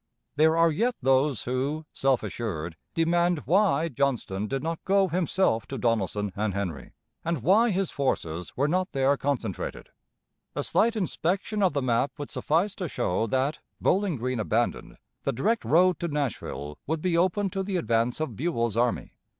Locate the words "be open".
17.03-17.51